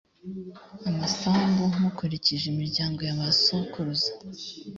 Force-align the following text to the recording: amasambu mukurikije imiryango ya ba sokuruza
amasambu 0.89 1.63
mukurikije 1.81 2.45
imiryango 2.53 2.99
ya 3.07 3.17
ba 3.19 3.27
sokuruza 3.43 4.11